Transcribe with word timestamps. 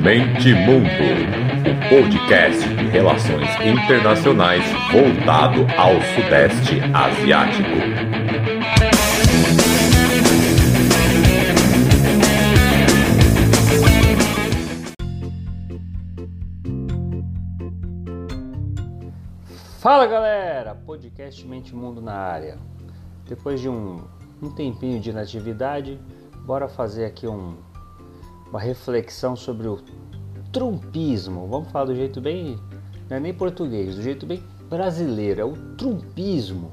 Mente 0.00 0.54
Mundo, 0.54 0.88
o 1.68 1.88
podcast 1.90 2.66
de 2.66 2.86
relações 2.86 3.46
internacionais 3.60 4.64
voltado 4.90 5.66
ao 5.76 6.00
Sudeste 6.14 6.80
Asiático. 6.94 7.68
Fala 19.78 20.06
galera, 20.06 20.74
podcast 20.74 21.46
Mente 21.46 21.74
Mundo 21.74 22.00
na 22.00 22.14
área. 22.14 22.56
Depois 23.28 23.60
de 23.60 23.68
um, 23.68 24.02
um 24.40 24.50
tempinho 24.50 24.98
de 24.98 25.10
inatividade, 25.10 26.00
bora 26.46 26.66
fazer 26.66 27.04
aqui 27.04 27.26
um, 27.28 27.58
uma 28.52 28.60
reflexão 28.60 29.34
sobre 29.34 29.66
o 29.66 29.80
trumpismo. 30.52 31.48
Vamos 31.48 31.72
falar 31.72 31.86
do 31.86 31.94
jeito 31.94 32.20
bem, 32.20 32.58
não 33.08 33.16
é 33.16 33.20
nem 33.20 33.32
português, 33.32 33.96
do 33.96 34.02
jeito 34.02 34.26
bem 34.26 34.42
brasileiro, 34.68 35.40
é 35.40 35.44
o 35.44 35.56
trumpismo. 35.76 36.70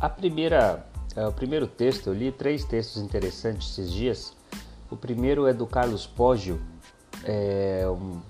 A 0.00 0.08
primeira, 0.08 0.84
é, 1.14 1.24
o 1.24 1.32
primeiro 1.32 1.68
texto, 1.68 2.08
eu 2.08 2.14
li 2.14 2.32
três 2.32 2.64
textos 2.64 3.00
interessantes 3.00 3.70
esses 3.70 3.92
dias. 3.92 4.36
O 4.90 4.96
primeiro 4.96 5.46
é 5.46 5.52
do 5.52 5.66
Carlos 5.68 6.04
Poggio, 6.04 6.60
é 7.24 7.84
um, 7.88 8.20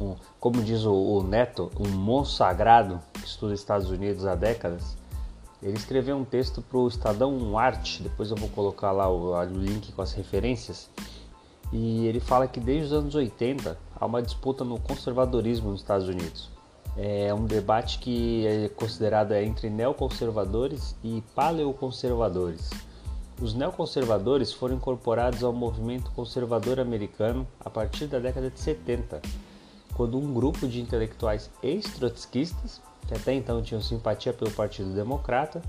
um, 0.00 0.14
como 0.38 0.62
diz 0.62 0.84
o, 0.84 0.92
o, 0.92 1.22
Neto, 1.22 1.70
um 1.78 1.88
monstro 1.88 2.36
sagrado 2.36 3.00
que 3.12 3.26
estuda 3.26 3.54
Estados 3.54 3.90
Unidos 3.90 4.26
há 4.26 4.34
décadas. 4.34 4.96
Ele 5.62 5.76
escreveu 5.76 6.16
um 6.16 6.24
texto 6.24 6.62
para 6.62 6.78
o 6.78 6.86
Estadão 6.86 7.58
Arte, 7.58 8.02
depois 8.02 8.30
eu 8.30 8.36
vou 8.36 8.48
colocar 8.50 8.92
lá 8.92 9.08
o, 9.08 9.32
o 9.32 9.44
link 9.44 9.92
com 9.92 10.02
as 10.02 10.12
referências. 10.12 10.88
E 11.72 12.06
ele 12.06 12.20
fala 12.20 12.46
que 12.46 12.60
desde 12.60 12.86
os 12.86 12.92
anos 12.92 13.14
80 13.14 13.76
há 13.94 14.06
uma 14.06 14.22
disputa 14.22 14.64
no 14.64 14.78
conservadorismo 14.78 15.70
nos 15.70 15.80
Estados 15.80 16.08
Unidos. 16.08 16.48
É 16.96 17.32
um 17.34 17.44
debate 17.44 17.98
que 17.98 18.46
é 18.46 18.68
considerado 18.68 19.32
entre 19.32 19.68
neoconservadores 19.68 20.96
e 21.04 21.22
paleoconservadores. 21.34 22.70
Os 23.40 23.54
neoconservadores 23.54 24.52
foram 24.52 24.76
incorporados 24.76 25.44
ao 25.44 25.52
movimento 25.52 26.10
conservador 26.10 26.80
americano 26.80 27.46
a 27.60 27.70
partir 27.70 28.06
da 28.06 28.18
década 28.18 28.50
de 28.50 28.58
70, 28.58 29.22
quando 29.98 30.16
um 30.16 30.32
grupo 30.32 30.68
de 30.68 30.80
intelectuais 30.80 31.50
ex-trotskistas, 31.60 32.80
que 33.08 33.14
até 33.14 33.34
então 33.34 33.60
tinham 33.60 33.82
simpatia 33.82 34.32
pelo 34.32 34.52
Partido 34.52 34.94
Democrata, 34.94 35.60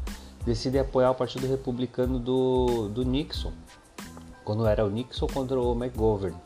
decide 0.45 0.77
apoiar 0.77 1.09
o 1.09 1.15
Partido 1.15 1.47
Republicano 1.47 2.19
do, 2.19 2.89
do 2.89 3.03
Nixon, 3.03 3.51
quando 4.45 4.67
era 4.67 4.85
o 4.85 4.89
Nixon 4.89 5.25
contra 5.25 5.59
o 5.59 5.73
McGovern, 5.73 6.37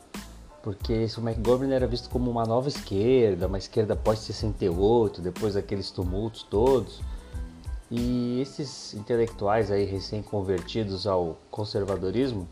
porque 0.62 0.94
esse 0.94 1.20
McGovern 1.20 1.74
era 1.74 1.86
visto 1.86 2.08
como 2.08 2.30
uma 2.30 2.46
nova 2.46 2.68
esquerda, 2.68 3.46
uma 3.46 3.58
esquerda 3.58 3.94
pós-68, 3.94 5.20
depois 5.20 5.52
daqueles 5.52 5.90
tumultos 5.90 6.42
todos. 6.42 7.02
E 7.90 8.40
esses 8.40 8.94
intelectuais 8.94 9.70
aí 9.70 9.84
recém-convertidos 9.84 11.06
ao 11.06 11.36
conservadorismo, 11.50 12.48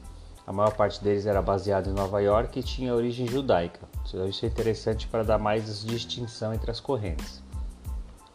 a 0.47 0.53
maior 0.53 0.75
parte 0.75 1.03
deles 1.03 1.25
era 1.25 1.41
baseado 1.41 1.89
em 1.89 1.95
Nova 1.95 2.21
York 2.21 2.61
e 2.61 2.63
tinha 2.63 2.95
origem 2.95 3.27
judaica. 3.27 3.89
Isso 4.05 4.45
é 4.45 4.49
interessante 4.49 5.07
para 5.07 5.23
dar 5.23 5.39
mais 5.39 5.85
distinção 5.85 6.53
entre 6.53 6.71
as 6.71 6.81
correntes. 6.81 7.43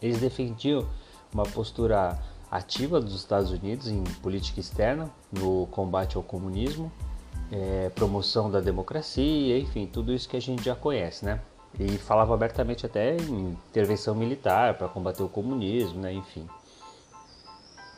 Eles 0.01 0.19
defendiam 0.19 0.87
uma 1.33 1.43
postura 1.43 2.17
ativa 2.49 2.99
dos 2.99 3.13
Estados 3.15 3.51
Unidos 3.51 3.87
em 3.87 4.03
política 4.21 4.59
externa, 4.59 5.09
no 5.31 5.67
combate 5.67 6.15
ao 6.15 6.23
comunismo, 6.23 6.92
é, 7.52 7.89
promoção 7.89 8.49
da 8.49 8.59
democracia, 8.59 9.59
enfim, 9.59 9.86
tudo 9.86 10.14
isso 10.14 10.27
que 10.27 10.37
a 10.37 10.42
gente 10.42 10.64
já 10.64 10.75
conhece, 10.75 11.25
né? 11.25 11.42
E 11.80 11.97
falava 11.97 12.33
abertamente 12.33 12.86
até 12.86 13.17
em 13.17 13.58
intervenção 13.69 14.15
militar 14.15 14.77
para 14.77 14.87
combater 14.87 15.23
o 15.23 15.30
comunismo, 15.30 16.02
né? 16.02 16.13
Enfim. 16.13 16.47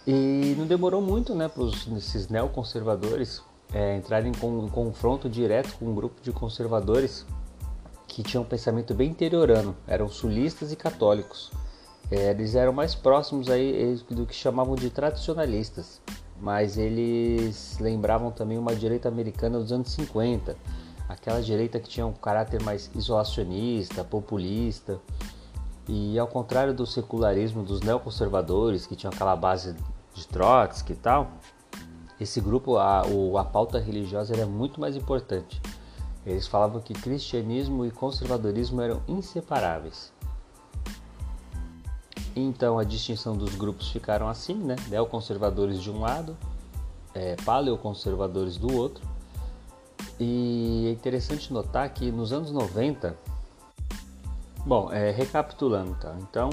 E 0.08 0.56
não 0.58 0.66
demorou 0.66 1.02
muito, 1.02 1.36
né, 1.36 1.48
para 1.48 1.64
esses 1.96 2.28
neoconservadores 2.30 3.44
é, 3.72 3.98
entrarem 3.98 4.34
com, 4.34 4.66
em 4.66 4.70
confronto 4.70 5.30
direto 5.30 5.76
com 5.78 5.86
um 5.86 5.94
grupo 5.94 6.20
de 6.22 6.32
conservadores 6.32 7.26
que 8.10 8.24
tinham 8.24 8.44
um 8.44 8.46
pensamento 8.46 8.94
bem 8.94 9.12
interiorano, 9.12 9.76
eram 9.88 10.10
sulistas 10.10 10.72
e 10.72 10.76
católicos. 10.76 11.52
É, 12.12 12.32
eles 12.32 12.56
eram 12.56 12.74
mais 12.74 12.96
próximos 12.96 13.50
aí 13.50 14.02
do 14.10 14.26
que 14.26 14.34
chamavam 14.34 14.76
de 14.76 14.90
tradicionalistas, 14.90 16.02
mas 16.42 16.78
eles 16.78 17.78
lembravam 17.80 18.32
também 18.32 18.58
uma 18.58 18.76
direita 18.76 19.08
americana 19.08 19.60
dos 19.60 19.72
anos 19.72 19.92
50, 19.92 20.58
aquela 21.08 21.42
direita 21.42 21.80
que 21.80 21.88
tinha 21.88 22.06
um 22.06 22.14
caráter 22.14 22.62
mais 22.64 22.90
isolacionista, 22.96 24.04
populista. 24.04 25.00
E 25.88 26.18
ao 26.18 26.28
contrário 26.28 26.74
do 26.74 26.86
secularismo 26.86 27.64
dos 27.64 27.82
neoconservadores, 27.82 28.88
que 28.88 28.96
tinham 28.96 29.12
aquela 29.14 29.36
base 29.36 29.76
de 30.14 30.28
Trotsky 30.28 30.94
e 30.94 30.96
tal, 30.96 31.32
esse 32.20 32.42
grupo, 32.42 32.78
a, 32.78 33.02
a 33.40 33.44
pauta 33.44 33.80
religiosa 33.80 34.34
era 34.36 34.46
muito 34.46 34.82
mais 34.82 34.96
importante. 34.96 35.62
Eles 36.30 36.46
falavam 36.46 36.80
que 36.80 36.94
cristianismo 36.94 37.84
e 37.86 37.92
conservadorismo 37.92 38.82
eram 38.82 39.02
inseparáveis. 39.08 40.14
Então 42.36 42.78
a 42.78 42.84
distinção 42.84 43.36
dos 43.36 43.56
grupos 43.56 43.90
ficaram 43.90 44.30
assim, 44.30 44.54
né? 44.54 44.76
Neoconservadores 44.88 45.82
de 45.82 45.90
um 45.90 46.00
lado, 46.00 46.38
é, 47.16 47.36
paleoconservadores 47.44 48.58
do 48.58 48.72
outro. 48.76 49.04
E 50.20 50.86
é 50.88 50.92
interessante 50.92 51.52
notar 51.52 51.90
que 51.90 52.12
nos 52.12 52.32
anos 52.32 52.52
90, 52.52 53.18
bom, 54.66 54.92
é, 54.92 55.10
recapitulando, 55.10 55.96
tá? 55.96 56.16
Então, 56.22 56.52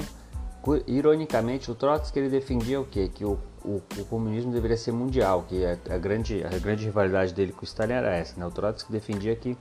ironicamente, 0.87 1.69
o 1.69 1.75
Trotsky 1.75 2.17
ele 2.17 2.29
defendia 2.29 2.81
o 2.81 2.85
quê? 2.85 3.11
Que 3.13 3.23
o, 3.23 3.37
o, 3.67 3.81
o, 3.99 4.05
comunismo 4.05 4.51
deveria 4.51 4.77
ser 4.77 4.93
mundial, 4.93 5.43
que 5.47 5.65
a, 5.65 5.77
a, 5.93 5.97
grande, 5.97 6.41
a 6.43 6.57
grande 6.57 6.85
rivalidade 6.85 7.33
dele 7.33 7.51
com 7.51 7.61
o 7.61 7.65
Stalin 7.65 7.93
era 7.93 8.15
essa, 8.15 8.39
né? 8.39 8.45
O 8.45 8.51
Trotsky 8.51 8.91
defendia 8.91 9.35
que 9.35 9.57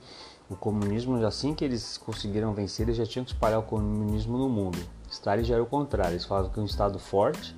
o 0.48 0.54
comunismo, 0.54 1.16
assim 1.26 1.52
que 1.52 1.64
eles 1.64 1.98
conseguiram 1.98 2.54
vencer, 2.54 2.86
eles 2.86 2.96
já 2.96 3.04
tinham 3.04 3.24
que 3.24 3.32
espalhar 3.32 3.58
o 3.58 3.64
comunismo 3.64 4.38
no 4.38 4.48
mundo. 4.48 4.78
Stalin 5.10 5.42
já 5.42 5.54
era 5.54 5.62
o 5.62 5.66
contrário, 5.66 6.12
eles 6.12 6.24
falavam 6.24 6.50
que 6.50 6.60
um 6.60 6.64
Estado 6.64 7.00
forte, 7.00 7.56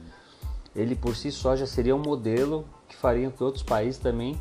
ele 0.75 0.97
por 0.97 1.15
si 1.15 1.31
só 1.31 1.55
já 1.55 1.67
seria 1.67 1.95
um 1.95 2.03
modelo 2.03 2.65
que 2.89 2.97
faria 2.97 3.31
que 3.31 3.45
outros 3.45 3.63
países 3.63 4.01
também 4.01 4.41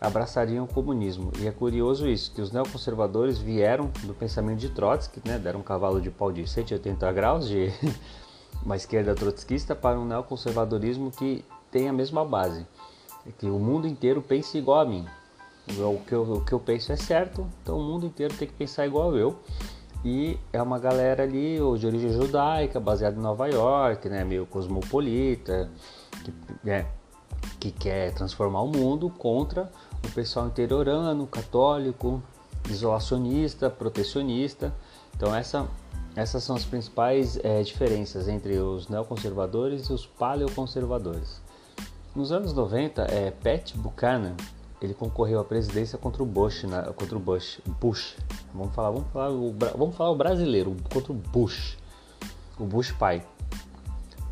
abraçariam 0.00 0.64
o 0.64 0.68
comunismo. 0.68 1.30
E 1.38 1.46
é 1.46 1.52
curioso 1.52 2.08
isso, 2.08 2.32
que 2.34 2.42
os 2.42 2.50
neoconservadores 2.50 3.38
vieram 3.38 3.90
do 4.02 4.12
pensamento 4.12 4.58
de 4.58 4.70
Trotsky, 4.70 5.22
né, 5.24 5.38
deram 5.38 5.60
um 5.60 5.62
cavalo 5.62 6.00
de 6.00 6.10
pau 6.10 6.32
de 6.32 6.48
180 6.48 7.12
graus 7.12 7.48
de 7.48 7.72
uma 8.62 8.76
esquerda 8.76 9.14
trotskista 9.14 9.74
para 9.74 9.98
um 9.98 10.04
neoconservadorismo 10.04 11.10
que 11.10 11.44
tem 11.70 11.88
a 11.88 11.92
mesma 11.92 12.24
base, 12.24 12.66
que 13.38 13.46
o 13.46 13.58
mundo 13.58 13.86
inteiro 13.86 14.22
pense 14.22 14.56
igual 14.58 14.80
a 14.80 14.84
mim. 14.84 15.06
O 15.66 15.98
que, 16.06 16.12
eu, 16.12 16.22
o 16.22 16.44
que 16.44 16.52
eu 16.52 16.60
penso 16.60 16.92
é 16.92 16.96
certo, 16.96 17.46
então 17.62 17.78
o 17.78 17.82
mundo 17.82 18.04
inteiro 18.04 18.34
tem 18.34 18.46
que 18.46 18.54
pensar 18.54 18.86
igual 18.86 19.16
eu. 19.16 19.38
E 20.04 20.38
é 20.52 20.60
uma 20.60 20.78
galera 20.78 21.22
ali 21.22 21.56
de 21.78 21.86
origem 21.86 22.12
judaica, 22.12 22.78
baseada 22.78 23.16
em 23.16 23.22
Nova 23.22 23.46
York, 23.48 24.06
né, 24.10 24.22
meio 24.22 24.44
cosmopolita, 24.44 25.70
que, 26.22 26.70
é, 26.70 26.86
que 27.58 27.70
quer 27.70 28.12
transformar 28.12 28.60
o 28.60 28.68
mundo 28.68 29.08
contra 29.08 29.72
o 30.04 30.10
pessoal 30.10 30.46
interiorano, 30.46 31.26
católico, 31.26 32.22
isolacionista, 32.68 33.70
protecionista. 33.70 34.74
Então 35.16 35.34
essa, 35.34 35.66
essas 36.16 36.44
são 36.44 36.54
as 36.54 36.64
principais 36.64 37.38
é, 37.42 37.62
diferenças 37.62 38.28
entre 38.28 38.58
os 38.58 38.88
neoconservadores 38.88 39.86
e 39.86 39.92
os 39.92 40.06
paleoconservadores. 40.06 41.40
Nos 42.14 42.30
anos 42.30 42.52
90, 42.52 43.02
é, 43.02 43.30
Pat 43.30 43.74
Buchanan 43.76 44.36
ele 44.84 44.94
concorreu 44.94 45.40
à 45.40 45.44
presidência 45.44 45.98
contra 45.98 46.22
o 46.22 46.26
Bush, 46.26 46.64
na, 46.64 46.82
contra 46.92 47.16
o 47.16 47.20
Bush, 47.20 47.60
Bush. 47.80 48.16
Vamos 48.52 48.74
falar, 48.74 48.90
vamos 48.90 49.08
falar, 49.12 49.30
o, 49.30 49.54
vamos 49.76 49.96
falar 49.96 50.10
o 50.10 50.16
brasileiro 50.16 50.76
contra 50.92 51.12
o 51.12 51.14
Bush, 51.14 51.76
o 52.58 52.64
Bush 52.64 52.92
pai. 52.92 53.24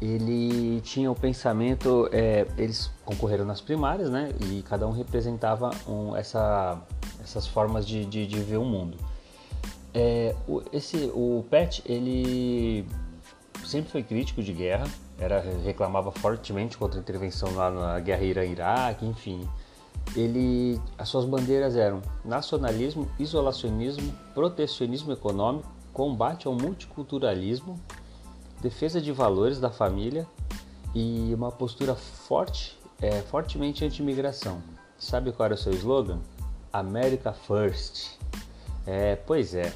Ele 0.00 0.80
tinha 0.80 1.10
o 1.10 1.14
pensamento, 1.14 2.08
é, 2.12 2.46
eles 2.58 2.90
concorreram 3.04 3.44
nas 3.44 3.60
primárias, 3.60 4.10
né? 4.10 4.30
E 4.50 4.62
cada 4.62 4.86
um 4.86 4.90
representava 4.90 5.70
um, 5.88 6.16
essa, 6.16 6.80
essas 7.22 7.46
formas 7.46 7.86
de, 7.86 8.04
de, 8.04 8.26
de, 8.26 8.40
ver 8.40 8.56
o 8.56 8.64
mundo. 8.64 8.98
É, 9.94 10.34
o, 10.48 10.62
esse, 10.72 11.10
o 11.14 11.44
Pat, 11.50 11.80
ele 11.84 12.86
sempre 13.64 13.90
foi 13.90 14.02
crítico 14.02 14.42
de 14.42 14.52
guerra, 14.52 14.88
era 15.18 15.40
reclamava 15.64 16.10
fortemente 16.10 16.78
contra 16.78 16.98
a 16.98 17.02
intervenção 17.02 17.54
lá 17.54 17.70
na 17.70 18.00
guerra 18.00 18.24
Irã-Iraque, 18.24 19.06
enfim 19.06 19.48
ele, 20.16 20.80
as 20.98 21.08
suas 21.08 21.24
bandeiras 21.24 21.76
eram 21.76 22.02
nacionalismo, 22.24 23.08
isolacionismo, 23.18 24.12
protecionismo 24.34 25.12
econômico 25.12 25.70
combate 25.92 26.46
ao 26.46 26.54
multiculturalismo, 26.54 27.78
defesa 28.60 29.00
de 29.00 29.12
valores 29.12 29.60
da 29.60 29.70
família 29.70 30.26
e 30.94 31.32
uma 31.34 31.50
postura 31.50 31.94
forte, 31.94 32.78
é, 33.00 33.20
fortemente 33.22 33.84
anti-imigração. 33.84 34.62
Sabe 34.98 35.32
qual 35.32 35.46
era 35.46 35.54
o 35.54 35.58
seu 35.58 35.72
slogan? 35.72 36.18
America 36.72 37.32
First. 37.32 38.18
É, 38.86 39.16
pois 39.16 39.54
é. 39.54 39.72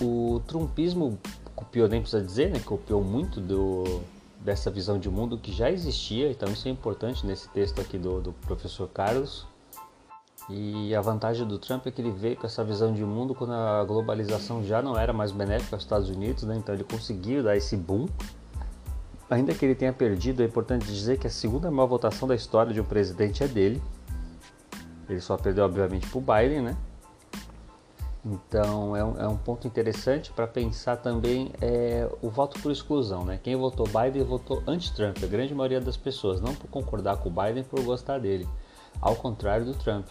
O 0.00 0.40
trumpismo 0.46 1.18
copiou, 1.54 1.88
nem 1.88 2.00
precisa 2.00 2.22
dizer, 2.22 2.50
né? 2.50 2.60
Copiou 2.60 3.02
muito 3.02 3.40
do, 3.40 4.02
dessa 4.40 4.70
visão 4.70 4.98
de 4.98 5.08
mundo 5.08 5.38
que 5.38 5.52
já 5.52 5.70
existia, 5.70 6.30
então 6.30 6.50
isso 6.50 6.66
é 6.66 6.70
importante 6.70 7.26
nesse 7.26 7.48
texto 7.50 7.80
aqui 7.80 7.98
do, 7.98 8.20
do 8.20 8.32
professor 8.32 8.88
Carlos. 8.88 9.46
E 10.50 10.94
a 10.94 11.00
vantagem 11.00 11.46
do 11.46 11.58
Trump 11.58 11.86
é 11.86 11.90
que 11.90 12.00
ele 12.00 12.10
veio 12.10 12.36
com 12.36 12.46
essa 12.46 12.64
visão 12.64 12.92
de 12.92 13.04
mundo 13.04 13.34
quando 13.34 13.52
a 13.52 13.84
globalização 13.84 14.64
já 14.64 14.82
não 14.82 14.98
era 14.98 15.12
mais 15.12 15.30
benéfica 15.30 15.76
aos 15.76 15.84
Estados 15.84 16.08
Unidos, 16.08 16.42
né? 16.42 16.56
então 16.56 16.74
ele 16.74 16.84
conseguiu 16.84 17.42
dar 17.42 17.56
esse 17.56 17.76
boom. 17.76 18.08
Ainda 19.30 19.54
que 19.54 19.64
ele 19.64 19.74
tenha 19.74 19.92
perdido, 19.92 20.42
é 20.42 20.46
importante 20.46 20.84
dizer 20.84 21.18
que 21.18 21.26
a 21.26 21.30
segunda 21.30 21.70
maior 21.70 21.86
votação 21.86 22.28
da 22.28 22.34
história 22.34 22.72
de 22.72 22.80
um 22.80 22.84
presidente 22.84 23.42
é 23.42 23.48
dele. 23.48 23.80
Ele 25.08 25.20
só 25.20 25.36
perdeu, 25.36 25.64
obviamente, 25.64 26.06
para 26.06 26.18
o 26.18 26.20
Biden, 26.20 26.62
né? 26.62 26.76
Então 28.24 28.96
é 28.96 29.04
um, 29.04 29.20
é 29.20 29.26
um 29.26 29.36
ponto 29.36 29.66
interessante 29.66 30.30
para 30.30 30.46
pensar 30.46 30.96
também 30.96 31.52
é, 31.60 32.08
o 32.22 32.30
voto 32.30 32.60
por 32.60 32.70
exclusão. 32.70 33.24
Né? 33.24 33.38
Quem 33.42 33.56
votou 33.56 33.86
Biden 33.86 34.22
votou 34.22 34.62
anti-Trump, 34.66 35.18
a 35.22 35.26
grande 35.26 35.54
maioria 35.54 35.80
das 35.80 35.96
pessoas, 35.96 36.40
não 36.40 36.54
por 36.54 36.68
concordar 36.68 37.16
com 37.16 37.28
o 37.28 37.32
Biden, 37.32 37.64
por 37.64 37.82
gostar 37.82 38.18
dele. 38.18 38.48
Ao 39.00 39.16
contrário 39.16 39.66
do 39.66 39.74
Trump. 39.74 40.06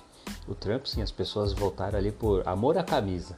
O 0.47 0.53
Trump, 0.53 0.85
sim, 0.85 1.01
as 1.01 1.11
pessoas 1.11 1.53
votaram 1.53 1.97
ali 1.97 2.11
por 2.11 2.47
amor 2.47 2.77
à 2.77 2.83
camisa, 2.83 3.37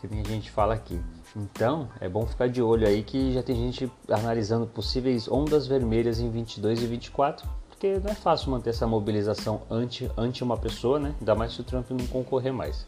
que 0.00 0.08
nem 0.08 0.20
a 0.20 0.24
gente 0.24 0.50
fala 0.50 0.74
aqui. 0.74 1.00
Então 1.36 1.88
é 2.00 2.08
bom 2.08 2.26
ficar 2.26 2.48
de 2.48 2.60
olho 2.60 2.86
aí 2.86 3.02
que 3.02 3.32
já 3.32 3.42
tem 3.42 3.54
gente 3.54 3.90
analisando 4.08 4.66
possíveis 4.66 5.30
ondas 5.30 5.66
vermelhas 5.66 6.18
em 6.18 6.28
22 6.28 6.82
e 6.82 6.86
24, 6.86 7.48
porque 7.68 7.98
não 7.98 8.10
é 8.10 8.14
fácil 8.14 8.50
manter 8.50 8.70
essa 8.70 8.86
mobilização 8.86 9.62
anti, 9.70 10.10
anti 10.16 10.42
uma 10.42 10.56
pessoa, 10.56 10.98
né? 10.98 11.14
ainda 11.20 11.34
mais 11.34 11.52
se 11.52 11.60
o 11.60 11.64
Trump 11.64 11.90
não 11.90 12.06
concorrer 12.08 12.52
mais. 12.52 12.86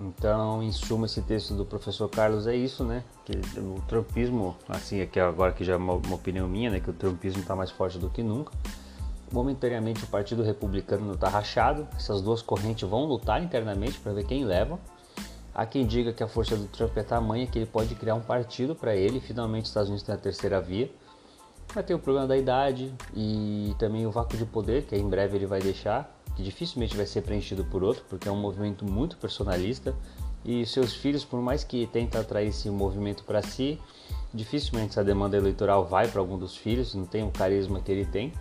Então, 0.00 0.62
em 0.62 0.72
suma, 0.72 1.04
esse 1.04 1.20
texto 1.20 1.52
do 1.52 1.64
professor 1.64 2.08
Carlos 2.08 2.46
é 2.46 2.56
isso, 2.56 2.84
né? 2.84 3.04
Que 3.24 3.32
o 3.58 3.82
trumpismo, 3.86 4.56
assim, 4.66 5.02
aqui 5.02 5.20
agora 5.20 5.52
que 5.52 5.62
já 5.62 5.74
é 5.74 5.76
uma, 5.76 5.92
uma 5.92 6.14
opinião 6.14 6.48
minha, 6.48 6.70
né? 6.70 6.80
Que 6.80 6.88
o 6.88 6.92
trumpismo 6.94 7.42
está 7.42 7.54
mais 7.54 7.70
forte 7.70 7.98
do 7.98 8.08
que 8.08 8.22
nunca. 8.22 8.50
Momentaneamente 9.30 10.02
o 10.02 10.06
Partido 10.06 10.42
Republicano 10.42 11.12
está 11.12 11.28
rachado, 11.28 11.86
essas 11.94 12.22
duas 12.22 12.40
correntes 12.40 12.88
vão 12.88 13.04
lutar 13.04 13.42
internamente 13.42 14.00
para 14.00 14.12
ver 14.12 14.24
quem 14.24 14.44
leva. 14.44 14.78
Há 15.54 15.66
quem 15.66 15.86
diga 15.86 16.12
que 16.12 16.22
a 16.22 16.28
força 16.28 16.56
do 16.56 16.66
Trump 16.66 16.96
é 16.96 17.02
tamanha 17.02 17.46
que 17.46 17.58
ele 17.58 17.66
pode 17.66 17.94
criar 17.94 18.14
um 18.14 18.20
partido 18.20 18.74
para 18.74 18.96
ele, 18.96 19.20
finalmente 19.20 19.64
os 19.64 19.70
Estados 19.70 19.88
Unidos 19.88 20.04
têm 20.04 20.14
a 20.14 20.18
terceira 20.18 20.60
via. 20.60 20.90
Vai 21.74 21.84
ter 21.84 21.94
o 21.94 21.98
problema 21.98 22.26
da 22.26 22.36
idade 22.36 22.92
e 23.14 23.74
também 23.78 24.06
o 24.06 24.10
vácuo 24.10 24.36
de 24.36 24.44
poder, 24.44 24.84
que 24.84 24.96
em 24.96 25.08
breve 25.08 25.36
ele 25.36 25.46
vai 25.46 25.60
deixar 25.60 26.19
que 26.40 26.44
dificilmente 26.44 26.96
vai 26.96 27.04
ser 27.04 27.20
preenchido 27.20 27.64
por 27.64 27.84
outro, 27.84 28.02
porque 28.08 28.26
é 28.26 28.32
um 28.32 28.40
movimento 28.40 28.84
muito 28.84 29.18
personalista 29.18 29.94
e 30.42 30.64
seus 30.64 30.94
filhos, 30.94 31.22
por 31.22 31.40
mais 31.42 31.62
que 31.62 31.86
tentem 31.86 32.18
atrair 32.18 32.48
esse 32.48 32.70
movimento 32.70 33.24
para 33.24 33.42
si, 33.42 33.78
dificilmente 34.32 34.92
essa 34.92 35.04
demanda 35.04 35.36
eleitoral 35.36 35.84
vai 35.84 36.08
para 36.08 36.18
algum 36.18 36.38
dos 36.38 36.56
filhos, 36.56 36.94
não 36.94 37.04
tem 37.04 37.22
o 37.22 37.30
carisma 37.30 37.80
que 37.80 37.92
ele 37.92 38.06
tem. 38.06 38.32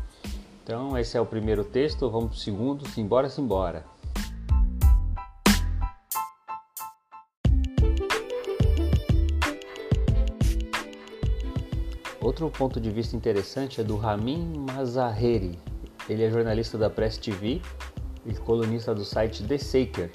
Então, 0.64 0.98
esse 0.98 1.18
é 1.18 1.22
o 1.22 1.26
primeiro 1.26 1.64
texto, 1.66 2.10
vamos 2.10 2.30
para 2.30 2.38
o 2.38 2.40
segundo, 2.40 2.88
simbora, 2.88 3.30
simbora. 3.30 3.84
Outro 12.22 12.50
ponto 12.50 12.80
de 12.80 12.92
vista 12.92 13.16
interessante 13.16 13.82
é 13.82 13.84
do 13.84 13.98
Ramin 13.98 14.66
Mazaheri. 14.72 15.60
Ele 16.10 16.24
é 16.24 16.30
jornalista 16.30 16.76
da 16.76 16.90
Press 16.90 17.18
TV 17.18 17.62
e 18.30 18.34
colunista 18.42 18.94
do 18.94 19.04
site 19.04 19.44
The 19.44 19.58
Saker. 19.58 20.12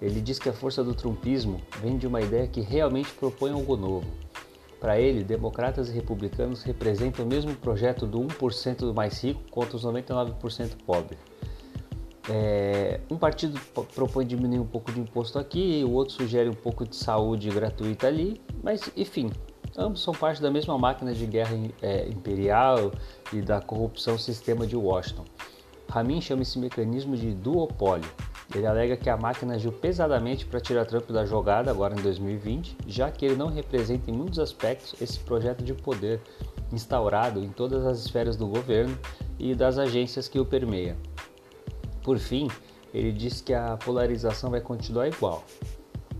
Ele 0.00 0.20
diz 0.20 0.38
que 0.38 0.48
a 0.48 0.52
força 0.52 0.82
do 0.82 0.94
trumpismo 0.94 1.60
vem 1.80 1.96
de 1.96 2.06
uma 2.06 2.20
ideia 2.20 2.46
que 2.46 2.60
realmente 2.60 3.10
propõe 3.12 3.52
algo 3.52 3.76
novo. 3.76 4.06
Para 4.80 5.00
ele, 5.00 5.24
democratas 5.24 5.88
e 5.88 5.92
republicanos 5.92 6.62
representam 6.62 7.24
o 7.24 7.28
mesmo 7.28 7.54
projeto 7.54 8.06
do 8.06 8.20
1% 8.20 8.92
mais 8.92 9.22
rico 9.22 9.40
contra 9.50 9.76
os 9.76 9.84
99% 9.84 10.76
pobres. 10.84 11.18
É, 12.28 13.00
um 13.10 13.16
partido 13.16 13.60
propõe 13.94 14.26
diminuir 14.26 14.58
um 14.58 14.66
pouco 14.66 14.90
de 14.90 15.00
imposto 15.00 15.38
aqui, 15.38 15.82
o 15.84 15.92
outro 15.92 16.14
sugere 16.14 16.48
um 16.48 16.54
pouco 16.54 16.86
de 16.86 16.96
saúde 16.96 17.50
gratuita 17.50 18.06
ali, 18.06 18.40
mas 18.62 18.90
enfim, 18.96 19.30
ambos 19.76 20.02
são 20.02 20.14
parte 20.14 20.40
da 20.40 20.50
mesma 20.50 20.78
máquina 20.78 21.12
de 21.12 21.26
guerra 21.26 21.54
é, 21.82 22.08
imperial 22.08 22.92
e 23.32 23.42
da 23.42 23.60
corrupção 23.60 24.18
sistema 24.18 24.66
de 24.66 24.76
Washington. 24.76 25.24
Ramin 25.88 26.20
chama 26.20 26.42
esse 26.42 26.58
mecanismo 26.58 27.16
de 27.16 27.32
duopólio. 27.32 28.10
Ele 28.54 28.66
alega 28.66 28.96
que 28.96 29.08
a 29.08 29.16
máquina 29.16 29.54
agiu 29.54 29.72
pesadamente 29.72 30.44
para 30.44 30.60
tirar 30.60 30.84
Trump 30.84 31.10
da 31.10 31.24
jogada 31.24 31.70
agora 31.70 31.94
em 31.94 32.02
2020, 32.02 32.76
já 32.86 33.10
que 33.10 33.24
ele 33.24 33.36
não 33.36 33.48
representa 33.48 34.10
em 34.10 34.14
muitos 34.14 34.38
aspectos 34.38 34.94
esse 35.00 35.18
projeto 35.20 35.64
de 35.64 35.72
poder 35.72 36.20
instaurado 36.72 37.42
em 37.42 37.48
todas 37.48 37.86
as 37.86 37.98
esferas 38.04 38.36
do 38.36 38.46
governo 38.46 38.96
e 39.38 39.54
das 39.54 39.78
agências 39.78 40.28
que 40.28 40.38
o 40.38 40.44
permeia. 40.44 40.96
Por 42.02 42.18
fim, 42.18 42.48
ele 42.92 43.12
diz 43.12 43.40
que 43.40 43.54
a 43.54 43.76
polarização 43.76 44.50
vai 44.50 44.60
continuar 44.60 45.08
igual, 45.08 45.44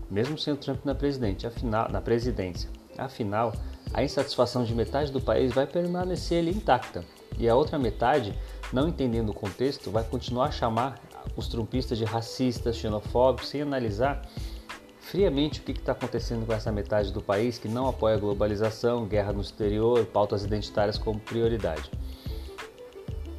mesmo 0.09 0.37
sem 0.37 0.53
o 0.53 0.57
Trump 0.57 0.83
na, 0.83 0.95
presidente, 0.95 1.47
afinal, 1.47 1.89
na 1.89 2.01
presidência. 2.01 2.69
Afinal, 2.97 3.53
a 3.95 4.03
insatisfação 4.03 4.65
de 4.65 4.75
metade 4.75 5.09
do 5.09 5.21
país 5.21 5.53
vai 5.53 5.65
permanecer 5.65 6.39
ali 6.39 6.51
intacta, 6.51 7.05
e 7.39 7.47
a 7.47 7.55
outra 7.55 7.79
metade 7.79 8.37
não 8.73 8.89
entendendo 8.89 9.29
o 9.29 9.33
contexto, 9.33 9.89
vai 9.89 10.03
continuar 10.03 10.47
a 10.47 10.51
chamar 10.51 10.99
os 11.37 11.47
trumpistas 11.47 11.97
de 11.97 12.03
racistas, 12.03 12.75
xenofóbicos, 12.75 13.47
sem 13.47 13.61
analisar 13.61 14.21
friamente 14.99 15.61
o 15.61 15.63
que 15.63 15.71
está 15.71 15.93
acontecendo 15.93 16.45
com 16.45 16.51
essa 16.51 16.73
metade 16.73 17.13
do 17.13 17.21
país 17.21 17.57
que 17.57 17.69
não 17.69 17.87
apoia 17.87 18.15
a 18.15 18.19
globalização, 18.19 19.05
guerra 19.05 19.31
no 19.31 19.39
exterior, 19.39 20.05
pautas 20.07 20.43
identitárias 20.43 20.97
como 20.97 21.17
prioridade. 21.17 21.89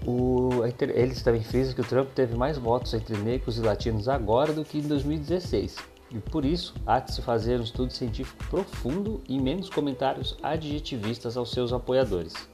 O, 0.06 0.64
eles 0.94 1.22
também 1.22 1.42
frisam 1.42 1.74
que 1.74 1.82
o 1.82 1.84
Trump 1.84 2.08
teve 2.14 2.34
mais 2.34 2.56
votos 2.56 2.94
entre 2.94 3.14
negros 3.18 3.58
e 3.58 3.60
latinos 3.60 4.08
agora 4.08 4.54
do 4.54 4.64
que 4.64 4.78
em 4.78 4.88
2016. 4.88 5.95
E 6.10 6.18
por 6.18 6.44
isso, 6.44 6.74
há 6.86 7.00
de 7.00 7.12
se 7.12 7.22
fazer 7.22 7.60
um 7.60 7.64
estudo 7.64 7.92
científico 7.92 8.44
profundo 8.48 9.22
e 9.28 9.38
menos 9.38 9.68
comentários 9.68 10.36
adjetivistas 10.42 11.36
aos 11.36 11.50
seus 11.50 11.72
apoiadores. 11.72 12.48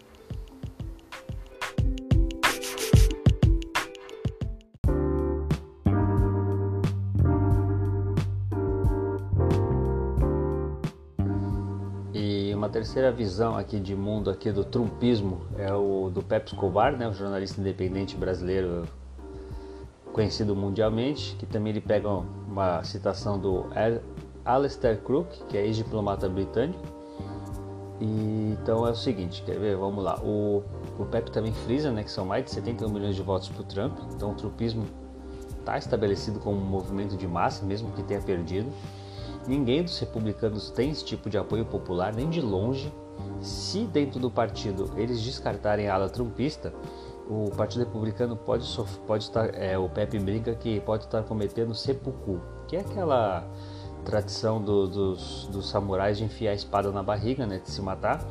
terceira 12.73 13.12
visão 13.12 13.54
aqui 13.54 13.78
de 13.78 13.94
mundo 13.94 14.30
aqui 14.30 14.50
do 14.50 14.64
trumpismo 14.64 15.42
é 15.59 15.73
o 15.73 16.11
do 16.11 16.23
Pep 16.23 16.49
Escobar, 16.50 16.97
né, 16.97 17.06
o 17.06 17.12
jornalista 17.12 17.61
independente 17.61 18.16
brasileiro 18.16 18.88
conhecido 20.12 20.54
mundialmente, 20.54 21.35
que 21.37 21.47
também 21.47 21.73
ele 21.73 21.81
pega 21.81 22.09
uma 22.09 22.83
citação 22.85 23.38
do 23.38 23.66
Alistair 24.45 25.00
Crook, 25.00 25.45
que 25.49 25.57
é 25.57 25.66
ex-diplomata 25.66 26.28
britânico. 26.28 26.81
E, 28.00 28.57
então 28.61 28.87
é 28.87 28.90
o 28.90 28.95
seguinte, 28.95 29.42
quer 29.45 29.59
ver? 29.59 29.76
Vamos 29.76 30.02
lá. 30.02 30.19
O, 30.21 30.62
o 30.99 31.04
Pepe 31.07 31.31
também 31.31 31.52
frisa, 31.52 31.90
né, 31.90 32.02
que 32.02 32.11
são 32.11 32.26
mais 32.26 32.45
de 32.45 32.50
71 32.50 32.88
milhões 32.88 33.14
de 33.14 33.23
votos 33.23 33.49
para 33.49 33.62
o 33.62 33.64
Trump. 33.64 33.99
Então 34.14 34.33
o 34.33 34.35
trumpismo 34.35 34.85
está 35.61 35.78
estabelecido 35.78 36.40
como 36.40 36.59
um 36.59 36.64
movimento 36.64 37.16
de 37.16 37.26
massa, 37.26 37.64
mesmo 37.64 37.92
que 37.92 38.02
tenha 38.02 38.21
perdido. 38.21 38.71
Ninguém 39.47 39.83
dos 39.83 39.99
republicanos 39.99 40.71
tem 40.71 40.90
esse 40.90 41.04
tipo 41.04 41.31
de 41.31 41.38
apoio 41.38 41.64
popular, 41.64 42.14
nem 42.14 42.28
de 42.28 42.40
longe. 42.40 42.92
Se 43.40 43.85
dentro 43.85 44.19
do 44.19 44.31
partido 44.31 44.90
eles 44.97 45.21
descartarem 45.23 45.88
a 45.88 45.95
ala 45.95 46.09
trumpista, 46.09 46.73
o 47.32 47.50
Partido 47.56 47.84
Republicano 47.84 48.36
pode, 48.36 48.66
pode 49.06 49.24
estar, 49.24 49.54
é, 49.54 49.78
o 49.78 49.88
Pepe 49.88 50.18
brinca 50.18 50.54
que 50.54 50.80
pode 50.80 51.04
estar 51.04 51.22
cometendo 51.22 51.74
seppuku, 51.74 52.40
que 52.68 52.76
é 52.76 52.80
aquela 52.80 53.44
tradição 54.04 54.60
do, 54.60 54.86
dos, 54.86 55.48
dos 55.50 55.68
samurais 55.68 56.18
de 56.18 56.24
enfiar 56.24 56.50
a 56.50 56.54
espada 56.54 56.90
na 56.92 57.02
barriga, 57.02 57.46
né, 57.46 57.58
de 57.58 57.70
se 57.70 57.80
matar, 57.80 58.22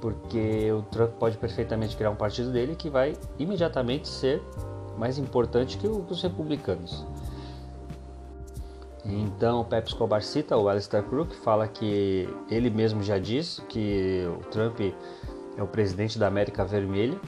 porque 0.00 0.70
o 0.72 0.82
Trump 0.82 1.10
pode 1.12 1.36
perfeitamente 1.36 1.96
criar 1.96 2.10
um 2.10 2.16
partido 2.16 2.52
dele 2.52 2.76
que 2.76 2.88
vai 2.88 3.16
imediatamente 3.38 4.06
ser 4.06 4.40
mais 4.96 5.18
importante 5.18 5.76
que 5.76 5.88
os 5.88 6.22
republicanos. 6.22 7.04
Então, 9.04 9.60
o 9.60 9.64
Pepe 9.64 9.88
Escobar 9.88 10.22
cita 10.22 10.56
o 10.56 10.68
Alistair 10.68 11.02
Crook, 11.02 11.34
fala 11.36 11.66
que 11.66 12.28
ele 12.50 12.68
mesmo 12.68 13.02
já 13.02 13.18
disse 13.18 13.62
que 13.62 14.24
o 14.38 14.44
Trump 14.50 14.80
é 15.56 15.62
o 15.62 15.66
presidente 15.66 16.18
da 16.18 16.26
América 16.26 16.64
Vermelha 16.64 17.18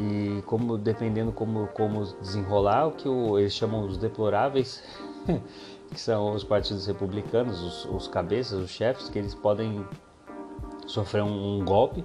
e 0.00 0.42
como 0.42 0.78
dependendo 0.78 1.32
como 1.32 1.66
como 1.68 2.04
desenrolar 2.20 2.88
o 2.88 2.92
que 2.92 3.08
o, 3.08 3.38
eles 3.38 3.52
chamam 3.52 3.84
os 3.84 3.98
deploráveis 3.98 4.82
que 5.90 6.00
são 6.00 6.32
os 6.32 6.44
partidos 6.44 6.86
republicanos, 6.86 7.60
os, 7.60 7.84
os 7.86 8.08
cabeças, 8.08 8.58
os 8.58 8.70
chefes, 8.70 9.08
que 9.08 9.18
eles 9.18 9.34
podem 9.34 9.84
sofrer 10.86 11.22
um, 11.22 11.58
um, 11.58 11.64
golpe, 11.64 12.04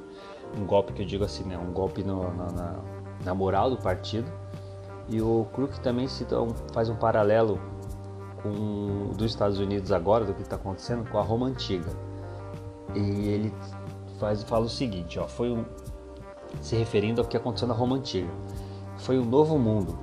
um 0.57 0.65
golpe 0.65 0.93
que 0.93 1.03
eu 1.03 1.05
digo 1.05 1.23
assim, 1.23 1.43
né, 1.43 1.57
um 1.57 1.71
golpe 1.71 2.03
no, 2.03 2.33
na, 2.33 2.79
na, 3.23 3.35
moral 3.35 3.69
do 3.69 3.77
partido. 3.77 4.31
E 5.07 5.21
o 5.21 5.45
Crook 5.53 5.79
também 5.81 6.07
cita 6.07 6.39
um, 6.41 6.49
faz 6.73 6.89
um 6.89 6.95
paralelo 6.95 7.59
com 8.41 9.11
dos 9.15 9.31
Estados 9.31 9.59
Unidos 9.59 9.91
agora, 9.91 10.25
do 10.25 10.33
que 10.33 10.41
está 10.41 10.55
acontecendo 10.55 11.07
com 11.09 11.19
a 11.19 11.21
Roma 11.21 11.45
Antiga. 11.45 11.91
E 12.95 12.99
ele 13.29 13.53
faz, 14.19 14.41
fala 14.43 14.65
o 14.65 14.69
seguinte, 14.69 15.19
ó, 15.19 15.27
foi 15.27 15.51
um, 15.51 15.63
se 16.61 16.75
referindo 16.75 17.21
ao 17.21 17.27
que 17.27 17.37
aconteceu 17.37 17.67
na 17.67 17.73
Roma 17.73 17.95
Antiga. 17.97 18.29
Foi 18.97 19.19
um 19.19 19.25
novo 19.25 19.57
mundo, 19.57 19.97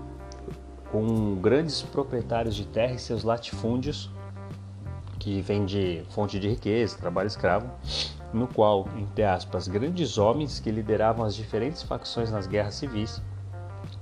com 0.90 1.36
grandes 1.36 1.82
proprietários 1.82 2.54
de 2.54 2.66
terra 2.66 2.94
e 2.94 2.98
seus 2.98 3.24
latifúndios, 3.24 4.10
que 5.18 5.40
vem 5.40 5.64
de 5.64 6.04
fonte 6.10 6.38
de 6.38 6.48
riqueza, 6.48 6.98
trabalho 6.98 7.28
escravo, 7.28 7.70
no 8.32 8.46
qual, 8.46 8.88
entre 8.96 9.24
aspas, 9.24 9.68
grandes 9.68 10.18
homens 10.18 10.58
que 10.58 10.70
lideravam 10.70 11.24
as 11.24 11.34
diferentes 11.34 11.82
facções 11.82 12.30
nas 12.30 12.46
guerras 12.46 12.74
civis, 12.74 13.22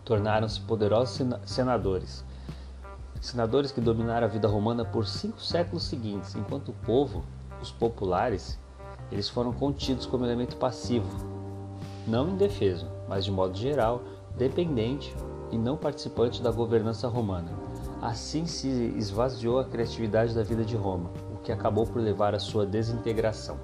tornaram-se 0.04 0.60
poderosos 0.60 1.20
senadores. 1.44 2.24
Senadores 3.20 3.70
que 3.70 3.80
dominaram 3.80 4.26
a 4.26 4.30
vida 4.30 4.48
romana 4.48 4.84
por 4.84 5.06
cinco 5.06 5.40
séculos 5.40 5.84
seguintes, 5.84 6.34
enquanto 6.34 6.70
o 6.70 6.74
povo, 6.86 7.22
os 7.60 7.70
populares, 7.70 8.58
eles 9.12 9.28
foram 9.28 9.52
contidos 9.52 10.06
como 10.06 10.24
elemento 10.24 10.56
passivo, 10.56 11.39
não 12.10 12.28
indefeso, 12.28 12.86
mas 13.08 13.24
de 13.24 13.30
modo 13.30 13.56
geral, 13.56 14.02
dependente 14.36 15.14
e 15.50 15.56
não 15.56 15.76
participante 15.76 16.42
da 16.42 16.50
governança 16.50 17.08
romana. 17.08 17.52
Assim 18.02 18.46
se 18.46 18.68
esvaziou 18.96 19.58
a 19.58 19.64
criatividade 19.64 20.34
da 20.34 20.42
vida 20.42 20.64
de 20.64 20.76
Roma, 20.76 21.10
o 21.32 21.38
que 21.38 21.52
acabou 21.52 21.86
por 21.86 22.00
levar 22.00 22.34
à 22.34 22.38
sua 22.38 22.66
desintegração. 22.66 23.58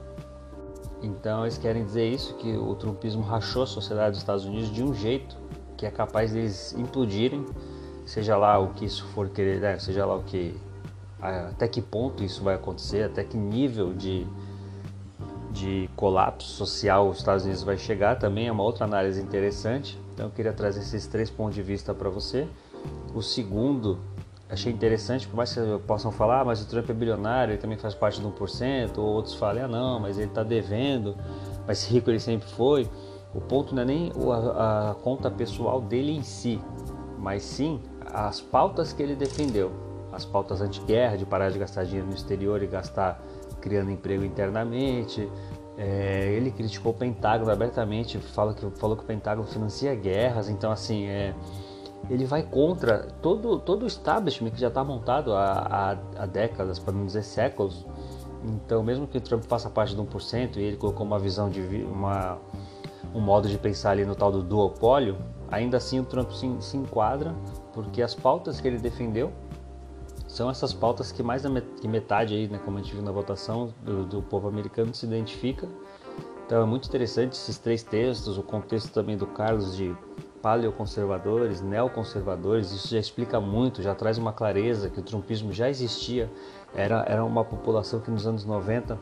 Então 1.03 1.43
eles 1.43 1.59
querem 1.59 1.85
dizer 1.85 2.09
isso 2.09 2.35
que 2.35 2.57
o 2.57 2.75
trumpismo 2.75 3.23
rachou 3.23 3.62
a 3.62 3.67
sociedade 3.67 4.12
dos 4.12 4.21
Estados 4.21 4.45
Unidos 4.45 4.73
de 4.73 4.83
um 4.83 4.95
jeito 4.95 5.37
que 5.76 5.85
é 5.85 5.91
capaz 5.91 6.33
deles 6.33 6.73
implodirem, 6.73 7.45
seja 8.07 8.37
lá 8.37 8.59
o 8.59 8.69
que 8.69 8.87
isso 8.87 9.05
for 9.09 9.29
querer, 9.29 9.61
né? 9.61 9.79
seja 9.79 10.07
lá 10.07 10.17
o 10.17 10.23
que 10.23 10.59
até 11.21 11.67
que 11.67 11.83
ponto 11.83 12.23
isso 12.23 12.43
vai 12.43 12.55
acontecer, 12.55 13.03
até 13.03 13.25
que 13.25 13.37
nível 13.37 13.93
de 13.93 14.26
de 15.56 15.88
colapso 15.96 16.48
social 16.48 17.08
os 17.08 17.18
Estados 17.18 17.44
Unidos 17.44 17.62
vai 17.62 17.78
chegar 17.78 18.18
também 18.18 18.46
é 18.46 18.52
uma 18.52 18.62
outra 18.62 18.84
análise 18.84 19.20
interessante. 19.20 19.98
Então 20.12 20.26
eu 20.26 20.32
queria 20.32 20.52
trazer 20.52 20.80
esses 20.80 21.06
três 21.06 21.30
pontos 21.30 21.54
de 21.54 21.62
vista 21.62 21.94
para 21.94 22.10
você. 22.10 22.46
O 23.14 23.22
segundo, 23.22 23.98
achei 24.50 24.70
interessante, 24.72 25.26
por 25.26 25.36
mais 25.36 25.52
que 25.52 25.60
possam 25.86 26.12
falar, 26.12 26.42
ah, 26.42 26.44
mas 26.44 26.62
o 26.62 26.68
Trump 26.68 26.88
é 26.90 26.92
bilionário, 26.92 27.52
ele 27.52 27.60
também 27.60 27.78
faz 27.78 27.94
parte 27.94 28.20
do 28.20 28.30
1%, 28.30 28.98
ou 28.98 29.04
outros 29.04 29.34
falem, 29.34 29.64
ah 29.64 29.68
não, 29.68 29.98
mas 29.98 30.18
ele 30.18 30.28
está 30.28 30.42
devendo, 30.42 31.16
mas 31.66 31.86
rico 31.86 32.10
ele 32.10 32.20
sempre 32.20 32.48
foi. 32.50 32.88
O 33.34 33.40
ponto 33.40 33.75
não 33.75 33.82
é 33.82 33.84
nem 33.86 34.12
a, 34.54 34.90
a 34.90 34.94
conta 34.94 35.30
pessoal 35.30 35.80
dele 35.80 36.12
em 36.12 36.22
si, 36.22 36.60
mas 37.18 37.42
sim 37.42 37.80
as 38.12 38.40
pautas 38.40 38.92
que 38.92 39.02
ele 39.02 39.14
defendeu. 39.14 39.72
As 40.12 40.25
pautas 40.25 40.60
anti-guerra, 40.60 41.16
de 41.16 41.26
parar 41.26 41.50
de 41.50 41.58
gastar 41.58 41.84
dinheiro 41.84 42.06
no 42.06 42.14
exterior 42.14 42.62
e 42.62 42.66
gastar 42.66 43.20
criando 43.66 43.90
emprego 43.90 44.25
internamente, 44.25 45.28
é, 45.76 46.32
ele 46.32 46.52
criticou 46.52 46.92
o 46.92 46.94
Pentágono 46.94 47.50
abertamente, 47.50 48.16
fala 48.18 48.54
que, 48.54 48.64
falou 48.78 48.96
que 48.96 49.02
o 49.02 49.06
Pentágono 49.06 49.44
financia 49.49 49.92
guerras, 49.92 50.49
então 50.49 50.70
assim, 50.70 51.06
é, 51.06 51.35
ele 52.08 52.25
vai 52.25 52.44
contra 52.44 53.08
todo, 53.20 53.58
todo 53.58 53.82
o 53.82 53.87
establishment 53.87 54.50
que 54.50 54.61
já 54.61 54.68
está 54.68 54.85
montado 54.85 55.35
há, 55.35 55.52
há, 55.52 56.23
há 56.23 56.26
décadas, 56.26 56.78
para 56.78 56.94
não 56.94 57.04
dizer 57.04 57.25
séculos. 57.25 57.85
Então, 58.44 58.85
mesmo 58.85 59.08
que 59.08 59.18
o 59.18 59.20
Trump 59.20 59.42
faça 59.42 59.68
parte 59.68 59.96
de 59.96 60.00
1% 60.00 60.56
e 60.56 60.61
ele 60.61 60.76
colocou 60.76 61.04
uma 61.04 61.18
visão 61.18 61.50
de 61.50 61.61
uma, 61.90 62.38
um 63.12 63.20
modo 63.20 63.49
de 63.49 63.58
pensar 63.58 63.90
ali 63.90 64.04
no 64.04 64.14
tal 64.14 64.30
do 64.30 64.44
duopólio, 64.44 65.16
ainda 65.50 65.78
assim 65.78 65.99
o 65.99 66.04
Trump 66.04 66.30
se, 66.30 66.49
se 66.61 66.76
enquadra 66.76 67.35
porque 67.73 68.00
as 68.00 68.14
pautas 68.14 68.61
que 68.61 68.68
ele 68.68 68.78
defendeu 68.78 69.32
são 70.37 70.50
essas 70.50 70.75
pautas 70.75 71.11
que 71.11 71.23
mais 71.23 71.45
que 71.81 71.88
metade 71.88 72.35
aí, 72.35 72.47
né, 72.47 72.61
como 72.62 72.76
a 72.76 72.83
gente 72.83 72.93
viu 72.93 73.02
na 73.02 73.11
votação 73.11 73.73
do, 73.83 74.05
do 74.05 74.23
povo 74.23 74.47
americano 74.47 74.95
se 74.95 75.07
identifica. 75.07 75.66
Então 76.45 76.62
é 76.62 76.66
muito 76.66 76.87
interessante 76.87 77.33
esses 77.33 77.57
três 77.57 77.83
textos, 77.83 78.37
o 78.37 78.43
contexto 78.43 78.93
também 78.93 79.16
do 79.16 79.26
Carlos 79.26 79.75
de 79.75 79.97
paleoconservadores, 80.43 81.62
neoconservadores, 81.62 82.71
isso 82.71 82.88
já 82.88 82.99
explica 82.99 83.40
muito, 83.40 83.81
já 83.83 83.95
traz 83.95 84.19
uma 84.19 84.31
clareza 84.31 84.90
que 84.90 85.00
o 85.00 85.02
trumpismo 85.02 85.55
já 85.55 85.71
existia, 85.71 86.31
era, 86.75 87.02
era 87.09 87.25
uma 87.25 87.43
população 87.43 87.99
que 88.00 88.11
nos 88.11 88.26
anos 88.26 88.45
90 88.45 88.99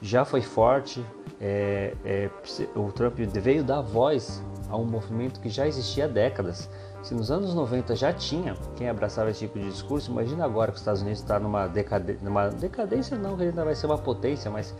já 0.00 0.24
foi 0.24 0.42
forte, 0.42 1.04
é, 1.40 1.92
é, 2.04 2.30
o 2.76 2.92
Trump 2.92 3.18
veio 3.18 3.64
dar 3.64 3.80
voz 3.80 4.42
a 4.68 4.76
um 4.76 4.84
movimento 4.84 5.40
que 5.40 5.48
já 5.48 5.66
existia 5.66 6.04
há 6.04 6.08
décadas. 6.08 6.68
Se 7.02 7.14
nos 7.14 7.30
anos 7.30 7.54
90 7.54 7.94
já 7.94 8.12
tinha 8.12 8.54
quem 8.76 8.88
abraçava 8.88 9.30
esse 9.30 9.40
tipo 9.40 9.58
de 9.58 9.70
discurso, 9.70 10.10
imagina 10.10 10.44
agora 10.44 10.70
que 10.70 10.76
os 10.76 10.80
Estados 10.80 11.00
Unidos 11.00 11.20
está 11.20 11.38
numa, 11.38 11.66
decade... 11.66 12.18
numa 12.22 12.48
decadência, 12.48 13.16
não, 13.16 13.36
que 13.36 13.42
ele 13.42 13.50
ainda 13.50 13.64
vai 13.64 13.74
ser 13.74 13.86
uma 13.86 13.98
potência, 13.98 14.50
mas 14.50 14.74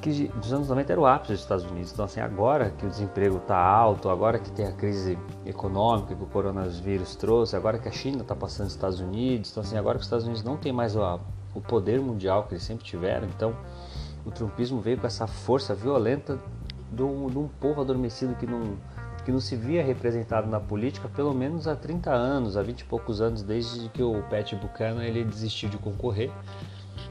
que 0.00 0.28
dos 0.28 0.52
anos 0.52 0.68
90 0.68 0.92
era 0.92 1.00
o 1.00 1.06
ápice 1.06 1.32
dos 1.32 1.42
Estados 1.42 1.64
Unidos. 1.64 1.92
Então, 1.92 2.04
assim, 2.04 2.20
agora 2.20 2.70
que 2.70 2.86
o 2.86 2.88
desemprego 2.88 3.36
está 3.36 3.56
alto, 3.56 4.08
agora 4.08 4.38
que 4.38 4.50
tem 4.50 4.66
a 4.66 4.72
crise 4.72 5.18
econômica 5.44 6.14
que 6.14 6.22
o 6.22 6.26
coronavírus 6.26 7.16
trouxe, 7.16 7.54
agora 7.54 7.78
que 7.78 7.88
a 7.88 7.92
China 7.92 8.22
está 8.22 8.34
passando 8.34 8.66
os 8.66 8.72
Estados 8.72 9.00
Unidos, 9.00 9.50
então, 9.50 9.62
assim, 9.62 9.76
agora 9.76 9.96
que 9.96 10.00
os 10.00 10.06
Estados 10.06 10.24
Unidos 10.24 10.42
não 10.42 10.56
tem 10.56 10.72
mais 10.72 10.96
o, 10.96 11.20
o 11.54 11.60
poder 11.60 12.00
mundial 12.00 12.44
que 12.44 12.54
eles 12.54 12.64
sempre 12.64 12.84
tiveram, 12.84 13.28
então 13.28 13.54
o 14.24 14.30
trumpismo 14.30 14.80
veio 14.80 14.98
com 14.98 15.06
essa 15.06 15.26
força 15.26 15.74
violenta 15.74 16.38
de 16.90 17.02
um 17.02 17.48
povo 17.60 17.80
adormecido 17.80 18.34
que 18.34 18.46
não 18.46 18.76
que 19.24 19.30
não 19.30 19.40
se 19.40 19.54
via 19.54 19.84
representado 19.84 20.48
na 20.48 20.58
política 20.58 21.08
pelo 21.08 21.34
menos 21.34 21.68
há 21.68 21.76
30 21.76 22.10
anos, 22.10 22.56
há 22.56 22.62
20 22.62 22.80
e 22.80 22.84
poucos 22.84 23.20
anos, 23.20 23.42
desde 23.42 23.88
que 23.90 24.02
o 24.02 24.22
Pat 24.30 24.54
Buchanan 24.54 25.04
ele 25.04 25.24
desistiu 25.24 25.68
de 25.68 25.76
concorrer. 25.76 26.30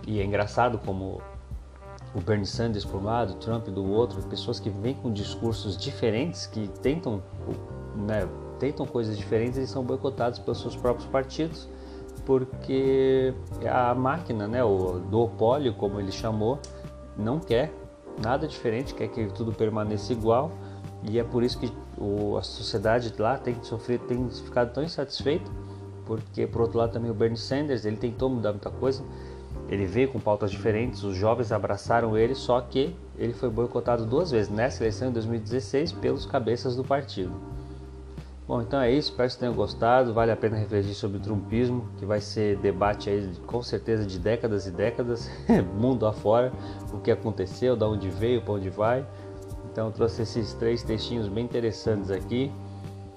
E 0.08 0.20
é 0.20 0.26
engraçado 0.26 0.80
como 0.80 1.22
o 2.14 2.20
Bernie 2.20 2.46
Sanders 2.46 2.84
por 2.84 3.00
um 3.00 3.04
lado, 3.04 3.36
Trump 3.36 3.68
do 3.68 3.86
outro, 3.86 4.22
pessoas 4.24 4.60
que 4.60 4.70
vêm 4.70 4.96
com 4.96 5.12
discursos 5.12 5.78
diferentes, 5.78 6.48
que 6.48 6.68
tentam, 6.82 7.22
né, 7.96 8.28
tentam 8.58 8.86
coisas 8.86 9.16
diferentes, 9.18 9.58
eles 9.58 9.70
são 9.70 9.84
boicotados 9.84 10.40
pelos 10.40 10.60
seus 10.60 10.76
próprios 10.76 11.08
partidos, 11.08 11.70
porque 12.26 13.34
a 13.72 13.94
máquina, 13.94 14.48
né, 14.48 14.64
o 14.64 15.00
duopólio, 15.00 15.74
como 15.76 16.00
ele 16.00 16.12
chamou, 16.12 16.60
não 17.16 17.40
quer 17.40 17.72
nada 18.24 18.48
diferente, 18.48 18.94
quer 18.94 19.08
que 19.08 19.28
tudo 19.28 19.52
permaneça 19.52 20.14
igual 20.14 20.52
e 21.04 21.18
é 21.20 21.24
por 21.24 21.44
isso 21.44 21.60
que 21.60 21.72
o, 21.98 22.38
a 22.38 22.42
sociedade 22.42 23.14
lá 23.18 23.38
tem 23.38 23.56
sofrido, 23.64 24.06
tem 24.06 24.30
ficado 24.30 24.74
tão 24.74 24.84
insatisfeita, 24.84 25.50
porque 26.06 26.46
por 26.46 26.62
outro 26.62 26.78
lado 26.78 26.92
também 26.92 27.10
o 27.10 27.14
Bernie 27.14 27.38
Sanders, 27.38 27.86
ele 27.86 27.98
tentou 27.98 28.30
mudar 28.30 28.52
muita 28.52 28.70
coisa, 28.70 29.04
ele 29.70 29.86
veio 29.86 30.10
com 30.12 30.20
pautas 30.20 30.52
diferentes, 30.52 31.04
os 31.04 31.16
jovens 31.16 31.52
abraçaram 31.52 32.18
ele, 32.18 32.36
só 32.36 32.60
que 32.60 32.96
ele 33.18 33.34
foi 33.34 33.50
boicotado 33.50 34.06
duas 34.06 34.32
vezes, 34.32 34.52
nessa 34.52 34.84
eleição 34.84 35.10
em 35.10 35.12
2016, 35.12 35.92
pelos 35.94 36.26
cabeças 36.26 36.76
do 36.76 36.84
partido. 36.84 37.34
Bom, 38.50 38.64
então 38.64 38.82
é 38.82 38.92
isso, 38.92 39.12
espero 39.12 39.30
que 39.30 39.38
tenham 39.38 39.54
gostado, 39.54 40.12
vale 40.12 40.32
a 40.32 40.36
pena 40.36 40.58
refletir 40.58 40.96
sobre 40.96 41.18
o 41.18 41.20
trumpismo, 41.20 41.88
que 42.00 42.04
vai 42.04 42.20
ser 42.20 42.58
debate 42.58 43.08
aí 43.08 43.32
com 43.46 43.62
certeza 43.62 44.04
de 44.04 44.18
décadas 44.18 44.66
e 44.66 44.72
décadas, 44.72 45.30
mundo 45.80 46.08
afora, 46.08 46.52
o 46.92 46.98
que 46.98 47.12
aconteceu, 47.12 47.76
de 47.76 47.84
onde 47.84 48.10
veio, 48.10 48.42
para 48.42 48.54
onde 48.56 48.72
vai. 48.72 49.06
Então 49.72 49.92
trouxe 49.92 50.24
esses 50.24 50.52
três 50.56 50.82
textinhos 50.82 51.28
bem 51.28 51.46
interessantes 51.46 52.10
aqui. 52.10 52.52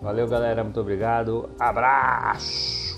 Valeu 0.03 0.29
galera, 0.29 0.63
muito 0.63 0.79
obrigado. 0.79 1.49
Abraço! 1.59 2.92